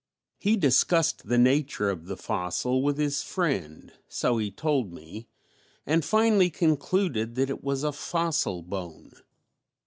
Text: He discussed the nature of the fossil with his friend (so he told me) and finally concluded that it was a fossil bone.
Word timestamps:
He 0.39 0.57
discussed 0.57 1.27
the 1.27 1.37
nature 1.37 1.91
of 1.91 2.07
the 2.07 2.17
fossil 2.17 2.81
with 2.81 2.97
his 2.97 3.21
friend 3.21 3.93
(so 4.07 4.39
he 4.39 4.49
told 4.49 4.91
me) 4.91 5.27
and 5.85 6.03
finally 6.03 6.49
concluded 6.49 7.35
that 7.35 7.51
it 7.51 7.63
was 7.63 7.83
a 7.83 7.91
fossil 7.91 8.63
bone. 8.63 9.11